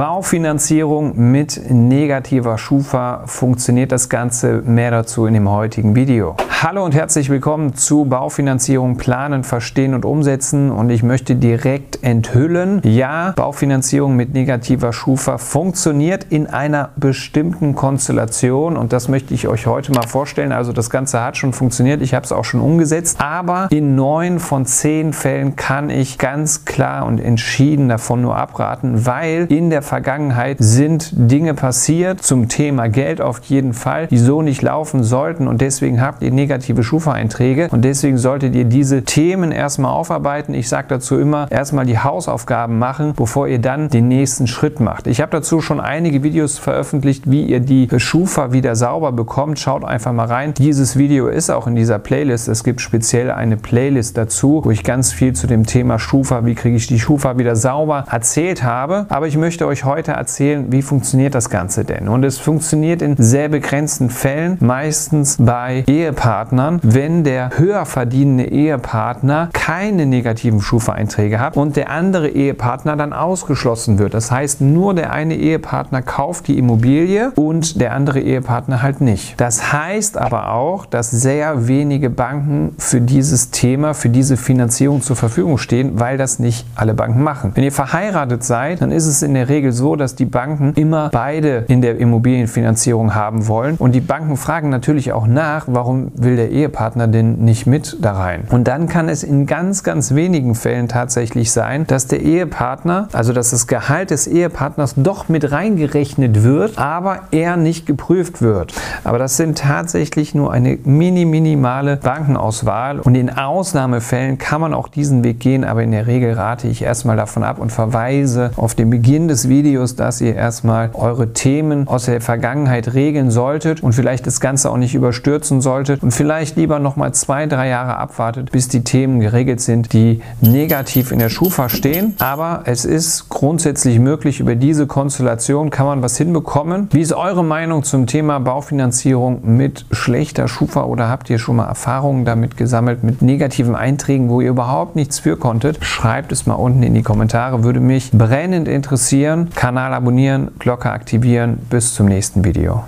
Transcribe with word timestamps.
Baufinanzierung 0.00 1.30
mit 1.30 1.60
negativer 1.68 2.56
Schufa. 2.56 3.24
Funktioniert 3.26 3.92
das 3.92 4.08
Ganze? 4.08 4.62
Mehr 4.64 4.90
dazu 4.90 5.26
in 5.26 5.34
dem 5.34 5.50
heutigen 5.50 5.94
Video. 5.94 6.36
Hallo 6.62 6.84
und 6.84 6.94
herzlich 6.94 7.30
willkommen 7.30 7.74
zu 7.74 8.04
Baufinanzierung 8.04 8.98
planen, 8.98 9.44
verstehen 9.44 9.94
und 9.94 10.04
umsetzen. 10.04 10.70
Und 10.70 10.90
ich 10.90 11.02
möchte 11.02 11.34
direkt 11.34 12.04
enthüllen, 12.04 12.82
ja, 12.84 13.32
Baufinanzierung 13.34 14.14
mit 14.14 14.34
negativer 14.34 14.92
Schufa 14.92 15.38
funktioniert 15.38 16.26
in 16.28 16.46
einer 16.46 16.90
bestimmten 16.96 17.74
Konstellation. 17.74 18.76
Und 18.76 18.92
das 18.92 19.08
möchte 19.08 19.32
ich 19.32 19.48
euch 19.48 19.66
heute 19.66 19.92
mal 19.92 20.06
vorstellen. 20.06 20.52
Also 20.52 20.74
das 20.74 20.90
Ganze 20.90 21.22
hat 21.22 21.38
schon 21.38 21.54
funktioniert. 21.54 22.02
Ich 22.02 22.12
habe 22.12 22.26
es 22.26 22.30
auch 22.30 22.44
schon 22.44 22.60
umgesetzt. 22.60 23.22
Aber 23.22 23.68
in 23.70 23.94
neun 23.94 24.38
von 24.38 24.66
zehn 24.66 25.14
Fällen 25.14 25.56
kann 25.56 25.88
ich 25.88 26.18
ganz 26.18 26.66
klar 26.66 27.06
und 27.06 27.20
entschieden 27.20 27.88
davon 27.88 28.20
nur 28.20 28.36
abraten, 28.36 29.06
weil 29.06 29.46
in 29.48 29.70
der 29.70 29.80
Vergangenheit 29.80 30.58
sind 30.60 31.08
Dinge 31.14 31.54
passiert 31.54 32.22
zum 32.22 32.48
Thema 32.48 32.88
Geld 32.88 33.22
auf 33.22 33.40
jeden 33.44 33.72
Fall, 33.72 34.08
die 34.08 34.18
so 34.18 34.42
nicht 34.42 34.60
laufen 34.60 35.02
sollten. 35.02 35.48
Und 35.48 35.62
deswegen 35.62 36.02
habt 36.02 36.20
ihr 36.20 36.30
negative 36.30 36.49
negative 36.50 36.82
Schufa-Einträge 36.82 37.68
und 37.70 37.84
deswegen 37.84 38.18
solltet 38.18 38.56
ihr 38.56 38.64
diese 38.64 39.04
Themen 39.04 39.52
erstmal 39.52 39.92
aufarbeiten. 39.92 40.52
Ich 40.52 40.68
sage 40.68 40.88
dazu 40.88 41.18
immer, 41.18 41.46
erstmal 41.50 41.86
die 41.86 41.98
Hausaufgaben 41.98 42.76
machen, 42.78 43.12
bevor 43.16 43.46
ihr 43.46 43.60
dann 43.60 43.88
den 43.88 44.08
nächsten 44.08 44.48
Schritt 44.48 44.80
macht. 44.80 45.06
Ich 45.06 45.20
habe 45.20 45.30
dazu 45.30 45.60
schon 45.60 45.78
einige 45.78 46.24
Videos 46.24 46.58
veröffentlicht, 46.58 47.30
wie 47.30 47.44
ihr 47.44 47.60
die 47.60 47.88
Schufa 47.98 48.52
wieder 48.52 48.74
sauber 48.74 49.12
bekommt. 49.12 49.60
Schaut 49.60 49.84
einfach 49.84 50.12
mal 50.12 50.26
rein. 50.26 50.52
Dieses 50.54 50.98
Video 50.98 51.28
ist 51.28 51.50
auch 51.50 51.68
in 51.68 51.76
dieser 51.76 52.00
Playlist. 52.00 52.48
Es 52.48 52.64
gibt 52.64 52.80
speziell 52.80 53.30
eine 53.30 53.56
Playlist 53.56 54.18
dazu, 54.18 54.62
wo 54.64 54.72
ich 54.72 54.82
ganz 54.82 55.12
viel 55.12 55.34
zu 55.34 55.46
dem 55.46 55.66
Thema 55.66 56.00
Schufa, 56.00 56.44
wie 56.44 56.56
kriege 56.56 56.76
ich 56.76 56.88
die 56.88 56.98
Schufa 56.98 57.38
wieder 57.38 57.54
sauber, 57.54 58.06
erzählt 58.10 58.64
habe. 58.64 59.06
Aber 59.08 59.28
ich 59.28 59.36
möchte 59.36 59.68
euch 59.68 59.84
heute 59.84 60.12
erzählen, 60.12 60.72
wie 60.72 60.82
funktioniert 60.82 61.36
das 61.36 61.48
Ganze 61.48 61.84
denn? 61.84 62.08
Und 62.08 62.24
es 62.24 62.38
funktioniert 62.38 63.02
in 63.02 63.14
sehr 63.16 63.48
begrenzten 63.48 64.10
Fällen, 64.10 64.56
meistens 64.60 65.36
bei 65.38 65.84
Ehepaaren 65.86 66.39
Ehepartnern, 66.40 66.80
wenn 66.82 67.22
der 67.22 67.50
höher 67.58 67.84
verdienende 67.84 68.44
Ehepartner 68.44 69.50
keine 69.52 70.06
negativen 70.06 70.60
Schufa-Einträge 70.62 71.38
hat 71.38 71.56
und 71.56 71.76
der 71.76 71.90
andere 71.90 72.28
Ehepartner 72.28 72.96
dann 72.96 73.12
ausgeschlossen 73.12 73.98
wird. 73.98 74.14
Das 74.14 74.30
heißt, 74.30 74.62
nur 74.62 74.94
der 74.94 75.12
eine 75.12 75.34
Ehepartner 75.34 76.00
kauft 76.00 76.48
die 76.48 76.56
Immobilie 76.56 77.32
und 77.34 77.80
der 77.80 77.92
andere 77.92 78.20
Ehepartner 78.20 78.80
halt 78.80 79.02
nicht. 79.02 79.38
Das 79.38 79.72
heißt 79.72 80.16
aber 80.16 80.52
auch, 80.52 80.86
dass 80.86 81.10
sehr 81.10 81.68
wenige 81.68 82.08
Banken 82.08 82.74
für 82.78 83.02
dieses 83.02 83.50
Thema, 83.50 83.92
für 83.92 84.08
diese 84.08 84.38
Finanzierung 84.38 85.02
zur 85.02 85.16
Verfügung 85.16 85.58
stehen, 85.58 86.00
weil 86.00 86.16
das 86.16 86.38
nicht 86.38 86.64
alle 86.74 86.94
Banken 86.94 87.22
machen. 87.22 87.52
Wenn 87.54 87.64
ihr 87.64 87.72
verheiratet 87.72 88.44
seid, 88.44 88.80
dann 88.80 88.92
ist 88.92 89.06
es 89.06 89.22
in 89.22 89.34
der 89.34 89.50
Regel 89.50 89.72
so, 89.72 89.94
dass 89.94 90.14
die 90.14 90.24
Banken 90.24 90.72
immer 90.76 91.10
beide 91.10 91.64
in 91.68 91.82
der 91.82 91.98
Immobilienfinanzierung 91.98 93.14
haben 93.14 93.46
wollen 93.46 93.76
und 93.76 93.92
die 93.92 94.00
Banken 94.00 94.38
fragen 94.38 94.70
natürlich 94.70 95.12
auch 95.12 95.26
nach, 95.26 95.64
warum 95.66 96.12
will 96.14 96.29
will 96.30 96.36
der 96.36 96.50
Ehepartner 96.50 97.08
denn 97.08 97.38
nicht 97.38 97.66
mit 97.66 97.96
da 98.00 98.12
rein? 98.12 98.44
Und 98.50 98.68
dann 98.68 98.88
kann 98.88 99.08
es 99.08 99.24
in 99.24 99.46
ganz, 99.46 99.82
ganz 99.82 100.14
wenigen 100.14 100.54
Fällen 100.54 100.86
tatsächlich 100.86 101.50
sein, 101.50 101.86
dass 101.88 102.06
der 102.06 102.20
Ehepartner, 102.20 103.08
also 103.12 103.32
dass 103.32 103.50
das 103.50 103.66
Gehalt 103.66 104.10
des 104.10 104.28
Ehepartners 104.28 104.94
doch 104.96 105.28
mit 105.28 105.50
reingerechnet 105.50 106.44
wird, 106.44 106.78
aber 106.78 107.22
er 107.32 107.56
nicht 107.56 107.84
geprüft 107.84 108.42
wird. 108.42 108.72
Aber 109.02 109.18
das 109.18 109.36
sind 109.36 109.58
tatsächlich 109.58 110.34
nur 110.34 110.52
eine 110.52 110.78
mini, 110.84 111.24
minimale 111.24 111.96
Bankenauswahl 111.96 113.00
und 113.00 113.16
in 113.16 113.30
Ausnahmefällen 113.30 114.38
kann 114.38 114.60
man 114.60 114.72
auch 114.72 114.86
diesen 114.86 115.24
Weg 115.24 115.40
gehen, 115.40 115.64
aber 115.64 115.82
in 115.82 115.90
der 115.90 116.06
Regel 116.06 116.34
rate 116.34 116.68
ich 116.68 116.82
erstmal 116.82 117.16
davon 117.16 117.42
ab 117.42 117.58
und 117.58 117.72
verweise 117.72 118.52
auf 118.56 118.76
den 118.76 118.90
Beginn 118.90 119.26
des 119.26 119.48
Videos, 119.48 119.96
dass 119.96 120.20
ihr 120.20 120.36
erstmal 120.36 120.90
eure 120.94 121.32
Themen 121.32 121.88
aus 121.88 122.04
der 122.04 122.20
Vergangenheit 122.20 122.94
regeln 122.94 123.32
solltet 123.32 123.82
und 123.82 123.94
vielleicht 123.94 124.28
das 124.28 124.40
Ganze 124.40 124.70
auch 124.70 124.76
nicht 124.76 124.94
überstürzen 124.94 125.60
solltet 125.60 126.04
und 126.04 126.12
vielleicht 126.20 126.56
lieber 126.56 126.80
noch 126.80 126.96
mal 126.96 127.14
zwei, 127.14 127.46
drei 127.46 127.70
Jahre 127.70 127.96
abwartet, 127.96 128.52
bis 128.52 128.68
die 128.68 128.84
Themen 128.84 129.20
geregelt 129.20 129.62
sind, 129.62 129.94
die 129.94 130.20
negativ 130.42 131.12
in 131.12 131.18
der 131.18 131.30
Schufa 131.30 131.70
stehen. 131.70 132.14
Aber 132.18 132.60
es 132.66 132.84
ist 132.84 133.30
grundsätzlich 133.30 133.98
möglich, 133.98 134.38
über 134.38 134.54
diese 134.54 134.86
Konstellation 134.86 135.70
kann 135.70 135.86
man 135.86 136.02
was 136.02 136.18
hinbekommen. 136.18 136.90
Wie 136.92 137.00
ist 137.00 137.14
eure 137.14 137.42
Meinung 137.42 137.84
zum 137.84 138.06
Thema 138.06 138.38
Baufinanzierung 138.38 139.56
mit 139.56 139.86
schlechter 139.92 140.46
Schufa 140.46 140.84
oder 140.84 141.08
habt 141.08 141.30
ihr 141.30 141.38
schon 141.38 141.56
mal 141.56 141.68
Erfahrungen 141.68 142.26
damit 142.26 142.58
gesammelt, 142.58 143.02
mit 143.02 143.22
negativen 143.22 143.74
Einträgen, 143.74 144.28
wo 144.28 144.42
ihr 144.42 144.50
überhaupt 144.50 144.96
nichts 144.96 145.20
für 145.20 145.38
konntet? 145.38 145.82
Schreibt 145.82 146.32
es 146.32 146.44
mal 146.44 146.52
unten 146.56 146.82
in 146.82 146.92
die 146.92 147.02
Kommentare, 147.02 147.64
würde 147.64 147.80
mich 147.80 148.10
brennend 148.12 148.68
interessieren. 148.68 149.48
Kanal 149.54 149.94
abonnieren, 149.94 150.50
Glocke 150.58 150.90
aktivieren. 150.90 151.60
Bis 151.70 151.94
zum 151.94 152.04
nächsten 152.04 152.44
Video. 152.44 152.78